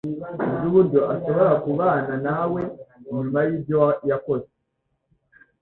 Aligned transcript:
Sinzi 0.39 0.63
uburyo 0.69 1.01
ashobora 1.13 1.51
kubana 1.63 2.13
nawe 2.25 2.61
nyuma 3.05 3.39
yibyo 3.47 3.81
yakoze. 4.09 4.49